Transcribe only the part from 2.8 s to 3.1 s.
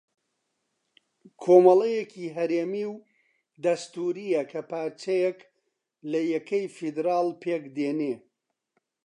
و